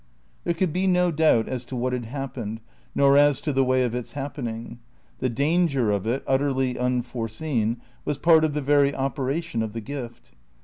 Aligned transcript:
There 0.45 0.55
could 0.55 0.73
be 0.73 0.87
no 0.87 1.11
doubt 1.11 1.47
as 1.47 1.63
to 1.65 1.75
what 1.75 1.93
had 1.93 2.05
happened, 2.05 2.59
nor 2.95 3.17
as 3.17 3.39
to 3.41 3.53
the 3.53 3.63
way 3.63 3.83
of 3.83 3.93
its 3.93 4.13
happening. 4.13 4.79
The 5.19 5.29
danger 5.29 5.91
of 5.91 6.07
it, 6.07 6.23
utterly 6.25 6.75
unforeseen, 6.75 7.79
was 8.03 8.17
part 8.17 8.43
of 8.43 8.55
the 8.55 8.61
very 8.61 8.95
operation 8.95 9.61
of 9.61 9.73
the 9.73 9.81
gift. 9.81 10.31